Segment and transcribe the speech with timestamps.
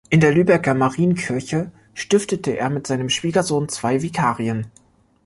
[0.09, 4.65] In der Lübecker Marienkirche stiftete er mit seinem Schwiegersohn zwei Vikarien.